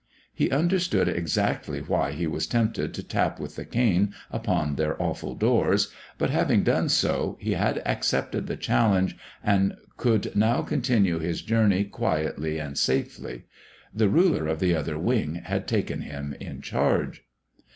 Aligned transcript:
He 0.33 0.49
understood 0.49 1.07
exactly 1.07 1.79
why 1.79 2.13
he 2.13 2.25
was 2.25 2.47
tempted 2.47 2.91
to 2.95 3.03
tap 3.03 3.39
with 3.39 3.55
the 3.55 3.65
cane 3.65 4.15
upon 4.31 4.73
their 4.75 4.99
awful 4.99 5.35
doors, 5.35 5.93
but, 6.17 6.31
having 6.31 6.63
done 6.63 6.89
so, 6.89 7.37
he 7.39 7.51
had 7.51 7.83
accepted 7.85 8.47
the 8.47 8.57
challenge 8.57 9.15
and 9.43 9.75
could 9.97 10.35
now 10.35 10.63
continue 10.63 11.19
his 11.19 11.43
journey 11.43 11.83
quietly 11.83 12.57
and 12.57 12.79
safely. 12.79 13.43
The 13.93 14.09
Ruler 14.09 14.47
of 14.47 14.59
the 14.59 14.75
Other 14.75 14.97
Wing 14.97 15.35
had 15.35 15.67
taken 15.67 16.01
him 16.01 16.33
in 16.39 16.61
charge. 16.63 17.23